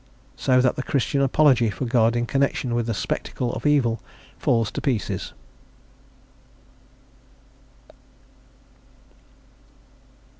[0.35, 4.01] So that the Christian apology for God in connection with the spectacle of evil
[4.39, 5.31] falls to pieces."